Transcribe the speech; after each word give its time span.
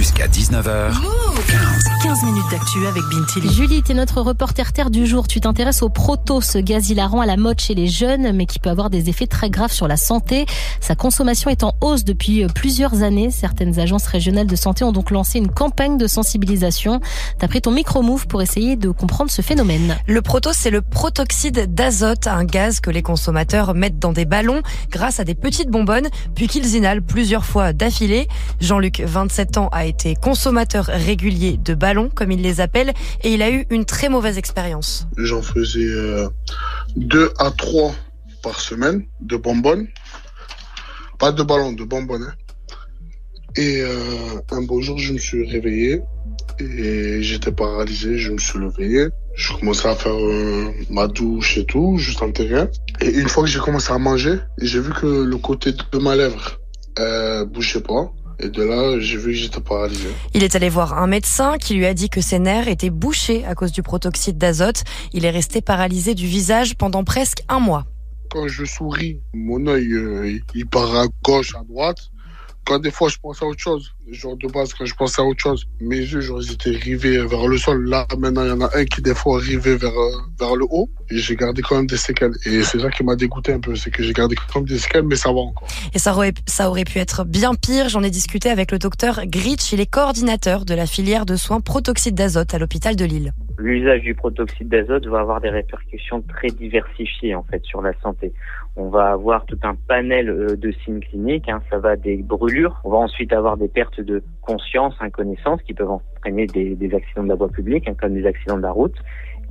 Jusqu'à 0.00 0.28
19h. 0.28 0.94
15 2.02 2.22
minutes 2.24 2.50
d'actu 2.50 2.86
avec 2.86 3.02
Bintili. 3.12 3.52
Julie, 3.52 3.82
tu 3.82 3.92
es 3.92 3.94
notre 3.94 4.22
reporter 4.22 4.72
terre 4.72 4.88
du 4.88 5.06
jour. 5.06 5.28
Tu 5.28 5.40
t'intéresses 5.40 5.82
au 5.82 5.90
proto, 5.90 6.40
ce 6.40 6.56
gaz 6.56 6.88
hilarant 6.88 7.20
à 7.20 7.26
la 7.26 7.36
mode 7.36 7.60
chez 7.60 7.74
les 7.74 7.86
jeunes, 7.86 8.32
mais 8.32 8.46
qui 8.46 8.58
peut 8.58 8.70
avoir 8.70 8.88
des 8.88 9.10
effets 9.10 9.26
très 9.26 9.50
graves 9.50 9.72
sur 9.72 9.86
la 9.86 9.98
santé. 9.98 10.46
Sa 10.80 10.94
consommation 10.94 11.50
est 11.50 11.64
en 11.64 11.74
hausse 11.82 12.04
depuis 12.04 12.46
plusieurs 12.54 13.02
années. 13.02 13.30
Certaines 13.30 13.78
agences 13.78 14.06
régionales 14.06 14.46
de 14.46 14.56
santé 14.56 14.84
ont 14.84 14.92
donc 14.92 15.10
lancé 15.10 15.38
une 15.38 15.50
campagne 15.50 15.98
de 15.98 16.06
sensibilisation. 16.06 17.00
T'as 17.38 17.48
pris 17.48 17.60
ton 17.60 17.70
micro-move 17.70 18.26
pour 18.26 18.40
essayer 18.40 18.76
de 18.76 18.88
comprendre 18.88 19.30
ce 19.30 19.42
phénomène. 19.42 19.98
Le 20.06 20.22
proto, 20.22 20.50
c'est 20.54 20.70
le 20.70 20.80
protoxyde 20.80 21.74
d'azote, 21.74 22.26
un 22.26 22.44
gaz 22.44 22.80
que 22.80 22.90
les 22.90 23.02
consommateurs 23.02 23.74
mettent 23.74 23.98
dans 23.98 24.14
des 24.14 24.24
ballons 24.24 24.62
grâce 24.90 25.20
à 25.20 25.24
des 25.24 25.34
petites 25.34 25.68
bonbonnes, 25.68 26.08
puis 26.34 26.48
qu'ils 26.48 26.74
inhalent 26.74 27.02
plusieurs 27.02 27.44
fois 27.44 27.74
d'affilée. 27.74 28.28
Jean-Luc, 28.62 29.02
27 29.04 29.58
ans, 29.58 29.68
a 29.72 29.89
été 29.90 30.14
consommateur 30.14 30.86
régulier 30.86 31.58
de 31.58 31.74
ballons, 31.74 32.08
comme 32.14 32.32
il 32.32 32.40
les 32.42 32.60
appelle, 32.60 32.92
et 33.22 33.34
il 33.34 33.42
a 33.42 33.50
eu 33.50 33.66
une 33.70 33.84
très 33.84 34.08
mauvaise 34.08 34.38
expérience. 34.38 35.06
J'en 35.18 35.42
faisais 35.42 35.84
euh, 35.84 36.28
deux 36.96 37.30
à 37.38 37.50
trois 37.50 37.92
par 38.42 38.58
semaine 38.60 39.04
de 39.20 39.36
bonbonnes. 39.36 39.86
Pas 41.18 41.32
de 41.32 41.42
ballons, 41.42 41.72
de 41.72 41.84
bonbonnes. 41.84 42.22
hein. 42.22 42.34
Et 43.56 43.82
euh, 43.82 44.40
un 44.52 44.62
beau 44.62 44.80
jour, 44.80 44.96
je 44.98 45.12
me 45.12 45.18
suis 45.18 45.44
réveillé 45.46 46.00
et 46.60 47.20
j'étais 47.22 47.50
paralysé. 47.52 48.16
Je 48.16 48.32
me 48.32 48.38
suis 48.38 48.58
levé. 48.58 49.08
Je 49.34 49.52
commençais 49.54 49.88
à 49.88 49.94
faire 49.94 50.14
euh, 50.18 50.70
ma 50.88 51.06
douche 51.08 51.58
et 51.58 51.64
tout, 51.64 51.96
juste 51.98 52.22
en 52.22 52.30
terrain. 52.30 52.68
Et 53.00 53.10
une 53.10 53.28
fois 53.28 53.42
que 53.44 53.50
j'ai 53.50 53.58
commencé 53.58 53.92
à 53.92 53.98
manger, 53.98 54.36
j'ai 54.62 54.80
vu 54.80 54.92
que 54.92 55.06
le 55.06 55.36
côté 55.38 55.72
de 55.72 55.98
ma 55.98 56.14
lèvre 56.16 56.58
euh, 56.98 57.44
bougeait 57.44 57.80
pas. 57.80 58.12
Et 58.42 58.48
de 58.48 58.62
là, 58.62 58.98
j'ai 59.00 59.18
vu 59.18 59.32
que 59.32 59.38
j'étais 59.38 59.60
paralysé. 59.60 60.08
Il 60.32 60.42
est 60.42 60.54
allé 60.56 60.70
voir 60.70 60.96
un 60.98 61.06
médecin 61.06 61.58
qui 61.58 61.74
lui 61.74 61.84
a 61.84 61.92
dit 61.92 62.08
que 62.08 62.22
ses 62.22 62.38
nerfs 62.38 62.68
étaient 62.68 62.90
bouchés 62.90 63.44
à 63.44 63.54
cause 63.54 63.70
du 63.70 63.82
protoxyde 63.82 64.38
d'azote. 64.38 64.84
Il 65.12 65.26
est 65.26 65.30
resté 65.30 65.60
paralysé 65.60 66.14
du 66.14 66.26
visage 66.26 66.74
pendant 66.76 67.04
presque 67.04 67.42
un 67.48 67.60
mois. 67.60 67.84
Quand 68.30 68.48
je 68.48 68.64
souris, 68.64 69.20
mon 69.34 69.66
œil, 69.66 69.92
euh, 69.92 70.38
il 70.54 70.66
part 70.66 70.94
à 70.94 71.06
gauche, 71.22 71.54
à 71.54 71.64
droite. 71.64 72.10
Quand 72.66 72.78
des 72.78 72.90
fois 72.90 73.08
je 73.08 73.16
pense 73.20 73.42
à 73.42 73.46
autre 73.46 73.60
chose, 73.60 73.92
genre 74.10 74.36
de 74.36 74.48
base, 74.48 74.74
quand 74.74 74.84
je 74.84 74.94
pense 74.94 75.18
à 75.18 75.22
autre 75.22 75.40
chose, 75.40 75.66
mes 75.80 75.98
yeux, 75.98 76.20
genre, 76.20 76.40
ils 76.42 76.52
étaient 76.52 76.70
rivés 76.70 77.24
vers 77.24 77.46
le 77.46 77.58
sol. 77.58 77.88
Là, 77.88 78.06
maintenant, 78.18 78.44
il 78.44 78.48
y 78.48 78.52
en 78.52 78.60
a 78.60 78.76
un 78.76 78.84
qui, 78.84 79.02
des 79.02 79.14
fois, 79.14 79.38
rivait 79.38 79.76
vers, 79.76 79.96
euh, 79.96 80.10
vers 80.38 80.56
le 80.56 80.66
haut. 80.70 80.88
Et 81.10 81.18
j'ai 81.18 81.36
gardé 81.36 81.62
quand 81.62 81.76
même 81.76 81.86
des 81.86 81.96
séquelles. 81.96 82.34
Et 82.44 82.62
c'est 82.62 82.80
ça 82.80 82.90
qui 82.90 83.02
m'a 83.02 83.16
dégoûté 83.16 83.52
un 83.52 83.60
peu. 83.60 83.74
C'est 83.76 83.90
que 83.90 84.02
j'ai 84.02 84.12
gardé 84.12 84.36
quand 84.36 84.60
même 84.60 84.68
des 84.68 84.78
séquelles, 84.78 85.04
mais 85.04 85.16
ça 85.16 85.32
va 85.32 85.40
encore. 85.40 85.68
Et 85.94 85.98
ça 85.98 86.12
aurait, 86.14 86.34
ça 86.46 86.68
aurait 86.68 86.84
pu 86.84 86.98
être 86.98 87.24
bien 87.24 87.54
pire. 87.54 87.88
J'en 87.88 88.02
ai 88.02 88.10
discuté 88.10 88.50
avec 88.50 88.72
le 88.72 88.78
docteur 88.78 89.26
Gritch. 89.26 89.72
Il 89.72 89.80
est 89.80 89.90
coordinateur 89.90 90.64
de 90.64 90.74
la 90.74 90.86
filière 90.86 91.26
de 91.26 91.36
soins 91.36 91.60
protoxyde 91.60 92.14
d'azote 92.14 92.54
à 92.54 92.58
l'hôpital 92.58 92.96
de 92.96 93.04
Lille. 93.04 93.32
L'usage 93.60 94.00
du 94.00 94.14
protoxyde 94.14 94.68
d'azote 94.68 95.06
va 95.06 95.20
avoir 95.20 95.42
des 95.42 95.50
répercussions 95.50 96.22
très 96.22 96.48
diversifiées 96.48 97.34
en 97.34 97.42
fait 97.42 97.62
sur 97.62 97.82
la 97.82 97.92
santé. 98.00 98.32
On 98.74 98.88
va 98.88 99.10
avoir 99.10 99.44
tout 99.44 99.58
un 99.64 99.74
panel 99.74 100.30
euh, 100.30 100.56
de 100.56 100.72
signes 100.72 101.00
cliniques, 101.00 101.46
hein. 101.46 101.60
ça 101.68 101.78
va 101.78 101.96
des 101.96 102.16
brûlures, 102.22 102.80
on 102.84 102.90
va 102.90 102.96
ensuite 102.96 103.34
avoir 103.34 103.58
des 103.58 103.68
pertes 103.68 104.00
de 104.00 104.22
conscience, 104.40 104.94
inconnaissance 105.00 105.60
qui 105.60 105.74
peuvent 105.74 105.90
entraîner 105.90 106.46
des, 106.46 106.94
accidents 106.94 107.24
de 107.24 107.28
la 107.28 107.34
voie 107.34 107.50
publique, 107.50 107.86
hein, 107.86 107.94
comme 108.00 108.14
des 108.14 108.24
accidents 108.24 108.56
de 108.56 108.62
la 108.62 108.72
route. 108.72 108.96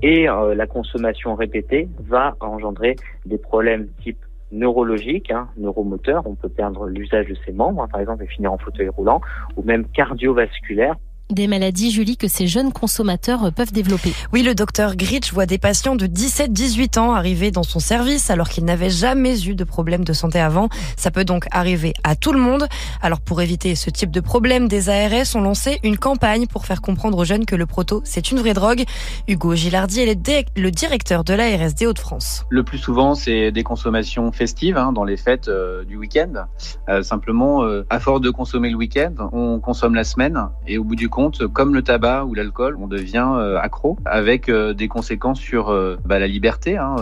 Et 0.02 0.28
euh, 0.28 0.56
la 0.56 0.66
consommation 0.66 1.36
répétée 1.36 1.88
va 2.00 2.36
engendrer 2.40 2.96
des 3.28 3.38
problèmes 3.38 3.90
type 4.02 4.18
neurologiques, 4.52 5.30
hein, 5.30 5.50
neuromoteurs, 5.56 6.26
on 6.26 6.34
peut 6.34 6.50
perdre 6.50 6.88
l'usage 6.88 7.28
de 7.28 7.36
ses 7.46 7.52
membres, 7.52 7.84
hein, 7.84 7.88
par 7.92 8.02
exemple, 8.02 8.23
et 8.23 8.28
finir 8.28 8.52
en 8.52 8.58
fauteuil 8.58 8.90
roulant, 8.90 9.22
ou 9.56 9.62
même 9.62 9.86
cardiovasculaires, 9.90 10.96
Des 11.32 11.46
maladies, 11.46 11.92
Julie, 11.92 12.18
que 12.18 12.28
ces 12.28 12.48
jeunes 12.48 12.72
consommateurs 12.74 13.54
peuvent 13.54 13.72
développer. 13.72 14.14
Oui, 14.34 14.42
le 14.42 14.56
docteur 14.56 14.96
Gritch 14.96 15.32
voit 15.32 15.46
des 15.46 15.60
patients 15.60 15.96
de 15.96 16.08
17-18 16.08 16.98
ans 16.98 17.14
arriver 17.14 17.52
dans 17.52 17.62
son 17.62 17.80
service 17.80 18.32
alors 18.32 18.50
qu'ils 18.50 18.66
n'avaient 18.66 18.90
jamais 18.90 19.45
eu 19.45 19.54
de 19.54 19.64
problème 19.64 20.04
de 20.04 20.12
santé 20.12 20.39
avant. 20.39 20.70
Ça 20.98 21.12
peut 21.12 21.26
donc 21.26 21.45
arriver 21.52 21.94
à 22.04 22.16
tout 22.16 22.34
le 22.34 22.39
monde. 22.39 22.68
Alors 23.04 23.22
pour 23.22 23.44
éviter 23.44 23.76
ce 23.76 23.92
type 23.92 24.10
de 24.10 24.22
problème, 24.22 24.68
des 24.68 24.89
ARS 24.89 25.36
ont 25.36 25.42
lancé 25.42 25.80
une 25.84 26.00
campagne 26.00 26.48
pour 26.48 26.66
faire 26.66 26.82
comprendre 26.82 27.20
aux 27.20 27.26
jeunes 27.26 27.45
que 27.45 27.56
le 27.56 27.68
proto, 27.68 28.02
c'est 28.06 28.32
une 28.32 28.39
vraie 28.39 28.56
drogue. 28.56 28.84
Hugo 29.28 29.54
Gilardi 29.54 30.00
est 30.00 30.50
le 30.58 30.72
directeur 30.72 31.23
de 31.23 31.36
l'ARS 31.36 31.76
des 31.76 31.86
Hauts-de-France. 31.86 32.48
Le 32.50 32.64
plus 32.64 32.80
souvent, 32.80 33.14
c'est 33.14 33.52
des 33.52 33.64
consommations 33.64 34.32
festives 34.32 34.78
hein, 34.78 34.94
dans 34.94 35.04
les 35.04 35.16
fêtes 35.16 35.48
euh, 35.48 35.84
du 35.84 35.95
week-end. 35.95 36.48
Euh, 36.89 37.04
simplement, 37.04 37.64
euh, 37.64 37.86
à 37.92 38.00
force 38.00 38.22
de 38.22 38.32
consommer 38.32 38.72
le 38.72 38.78
week-end, 38.78 39.14
on 39.32 39.60
consomme 39.60 39.94
la 39.94 40.04
semaine 40.04 40.50
et 40.66 40.80
au 40.80 40.84
bout 40.84 40.95
du 40.95 41.08
compte, 41.08 41.19
comme 41.54 41.74
le 41.74 41.82
tabac 41.82 42.26
ou 42.26 42.34
l'alcool, 42.34 42.78
on 42.80 42.88
devient 42.88 43.28
euh, 43.36 43.58
accro 43.60 43.98
avec 44.06 44.50
euh, 44.50 44.74
des 44.74 44.88
conséquences 44.88 45.40
sur 45.40 45.70
euh, 45.70 45.98
bah, 46.06 46.20
la 46.20 46.28
liberté. 46.28 46.78
hein. 46.78 46.96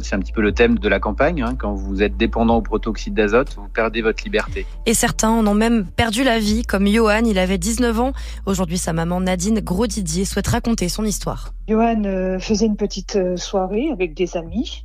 C'est 0.00 0.14
un 0.14 0.20
petit 0.20 0.32
peu 0.32 0.40
le 0.42 0.52
thème 0.52 0.78
de 0.78 0.88
la 0.88 1.00
campagne. 1.00 1.42
hein. 1.42 1.54
Quand 1.58 1.74
vous 1.74 2.02
êtes 2.02 2.16
dépendant 2.16 2.56
au 2.56 2.62
protoxyde 2.62 3.14
d'azote, 3.14 3.54
vous 3.56 3.68
perdez 3.68 4.02
votre 4.02 4.24
liberté. 4.24 4.66
Et 4.86 4.94
certains 4.94 5.30
en 5.30 5.46
ont 5.46 5.54
même 5.54 5.84
perdu 5.84 6.24
la 6.24 6.38
vie, 6.38 6.62
comme 6.62 6.86
Johan, 6.86 7.22
il 7.24 7.38
avait 7.38 7.58
19 7.58 8.00
ans. 8.00 8.12
Aujourd'hui, 8.46 8.78
sa 8.78 8.92
maman 8.92 9.20
Nadine 9.20 9.60
Gros-Didier 9.60 10.24
souhaite 10.24 10.48
raconter 10.48 10.88
son 10.88 11.04
histoire. 11.04 11.52
Johan 11.68 12.38
faisait 12.40 12.66
une 12.66 12.76
petite 12.76 13.18
soirée 13.36 13.90
avec 13.92 14.14
des 14.14 14.36
amis. 14.36 14.84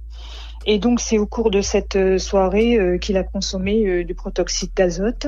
Et 0.65 0.79
donc, 0.79 0.99
c'est 0.99 1.17
au 1.17 1.25
cours 1.25 1.51
de 1.51 1.61
cette 1.61 2.17
soirée 2.17 2.97
qu'il 3.01 3.17
a 3.17 3.23
consommé 3.23 4.03
du 4.03 4.13
protoxyde 4.15 4.71
d'azote. 4.75 5.27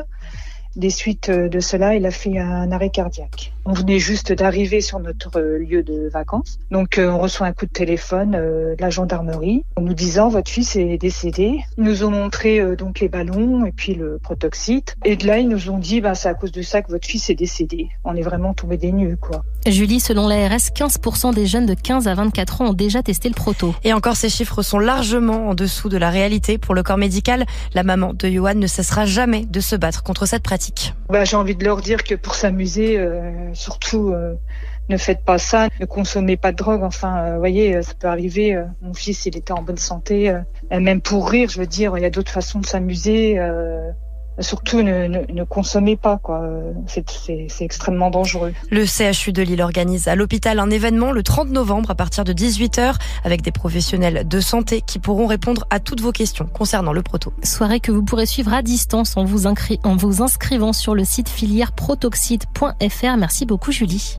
Des 0.76 0.90
suites 0.90 1.30
euh, 1.30 1.48
de 1.48 1.62
cela, 1.62 1.96
il 1.96 2.06
a 2.06 2.12
fait 2.12 2.38
un 2.38 2.70
arrêt 2.72 2.90
cardiaque. 2.90 3.54
On 3.64 3.72
venait 3.72 3.98
juste 3.98 4.34
d'arriver 4.34 4.82
sur 4.82 5.00
notre 5.00 5.40
euh, 5.40 5.58
lieu 5.58 5.84
de 5.84 6.10
vacances. 6.10 6.60
Donc, 6.70 6.98
euh, 6.98 7.10
on 7.10 7.18
reçoit 7.18 7.48
un 7.48 7.54
coup 7.54 7.66
de 7.66 7.72
téléphone 7.72 8.32
de 8.32 8.76
la 8.78 8.90
gendarmerie 8.90 9.64
en 9.78 9.82
nous 9.82 9.94
disant 9.94 10.28
votre 10.28 10.52
fils 10.52 10.76
est 10.76 10.98
décédé. 10.98 11.62
Ils 11.78 11.84
nous 11.84 12.04
ont 12.04 12.12
montré 12.12 12.76
donc 12.76 13.00
les 13.00 13.08
ballons 13.08 13.66
et 13.66 13.72
puis 13.72 13.96
le 13.96 14.20
protoxyde. 14.22 14.92
Et 15.06 15.16
de 15.16 15.26
là, 15.26 15.40
ils 15.40 15.48
nous 15.48 15.70
ont 15.70 15.78
dit 15.78 16.02
bah, 16.02 16.14
c'est 16.14 16.28
à 16.28 16.34
cause 16.34 16.52
de 16.52 16.62
ça 16.62 16.82
que 16.82 16.92
votre 16.92 17.08
fils 17.08 17.30
est 17.30 17.36
décédé. 17.36 17.88
On 18.04 18.16
est 18.16 18.22
vraiment 18.22 18.54
tombé 18.54 18.78
des 18.78 18.92
nues, 18.92 19.18
quoi. 19.18 19.44
Julie, 19.66 20.00
selon 20.00 20.28
l'ARS, 20.28 20.72
15% 20.76 21.34
des 21.34 21.46
jeunes 21.46 21.66
de 21.66 21.74
15 21.74 22.08
à 22.08 22.14
24 22.14 22.62
ans 22.62 22.68
ont 22.68 22.74
déjà 22.74 23.02
testé 23.02 23.30
le 23.30 23.34
proto. 23.34 23.74
Et 23.84 23.94
encore, 23.94 24.16
ces 24.16 24.30
chiffres 24.30 24.62
sont 24.62 24.80
largement 24.80 25.50
en 25.50 25.56
dessous 25.56 25.90
de 25.90 25.98
la 25.98 26.10
réalité. 26.10 26.58
Pour 26.58 26.76
le 26.76 26.84
corps 26.84 26.98
médical, 26.98 27.46
la 27.74 27.84
maman 27.84 28.14
de 28.14 28.28
Johan 28.28 28.56
ne 28.56 28.68
cessera 28.68 29.06
jamais 29.06 29.46
de 29.46 29.60
se 29.62 29.76
battre 29.76 30.04
contre 30.04 30.26
cette 30.26 30.44
pratique. 30.44 30.65
Bah, 31.10 31.24
j'ai 31.24 31.36
envie 31.36 31.56
de 31.56 31.64
leur 31.64 31.82
dire 31.82 32.04
que 32.04 32.16
pour 32.16 32.36
s'amuser, 32.36 32.98
euh, 32.98 33.54
surtout, 33.54 34.10
euh, 34.10 34.36
ne 34.90 34.98
faites 34.98 35.24
pas 35.24 35.38
ça, 35.38 35.68
ne 35.80 35.86
consommez 35.86 36.38
pas 36.38 36.52
de 36.52 36.58
drogue. 36.58 36.84
Enfin, 36.84 37.18
euh, 37.20 37.38
voyez, 37.38 37.76
euh, 37.76 37.82
ça 37.82 37.94
peut 37.94 38.08
arriver. 38.08 38.60
mon 38.82 38.94
fils, 38.94 39.26
il 39.26 39.38
était 39.38 39.54
en 39.54 39.62
bonne 39.62 39.78
santé, 39.78 40.36
même 40.72 41.02
pour 41.02 41.30
rire, 41.30 41.50
je 41.50 41.60
veux 41.60 41.68
dire, 41.68 41.98
il 41.98 42.02
y 42.02 42.06
a 42.06 42.10
d'autres 42.10 42.32
façons 42.32 42.60
de 42.60 42.66
s'amuser. 42.66 43.40
Surtout, 44.40 44.82
ne, 44.82 45.08
ne, 45.08 45.20
ne 45.32 45.44
consommez 45.44 45.96
pas, 45.96 46.18
quoi. 46.18 46.42
C'est, 46.88 47.10
c'est, 47.10 47.48
c'est 47.50 47.64
extrêmement 47.66 48.10
dangereux. 48.10 48.54
Le 48.70 48.86
CHU 48.86 49.32
de 49.32 49.42
Lille 49.42 49.62
organise 49.62 50.08
à 50.08 50.16
l'hôpital 50.16 50.60
un 50.60 50.70
événement 50.70 51.12
le 51.12 51.24
30 51.24 51.50
novembre 51.50 51.92
à 51.92 51.96
partir 51.96 52.24
de 52.24 52.34
18h 52.34 52.96
avec 53.24 53.42
des 53.42 53.52
professionnels 53.52 54.28
de 54.28 54.40
santé 54.40 54.82
qui 54.86 55.00
pourront 55.00 55.28
répondre 55.28 55.66
à 55.70 55.80
toutes 55.80 56.02
vos 56.02 56.12
questions 56.12 56.46
concernant 56.46 56.94
le 56.94 57.02
proto. 57.02 57.34
Soirée 57.44 57.80
que 57.80 57.92
vous 57.92 58.04
pourrez 58.04 58.26
suivre 58.26 58.54
à 58.54 58.62
distance 58.62 59.18
en 59.18 59.24
vous, 59.26 59.44
incri- 59.48 59.80
en 59.84 59.96
vous 59.96 60.22
inscrivant 60.22 60.74
sur 60.74 60.96
le 60.96 61.04
site 61.06 61.30
filièreprotoxyde.fr. 61.30 63.18
Merci 63.18 63.46
beaucoup, 63.46 63.72
Julie. 63.72 64.14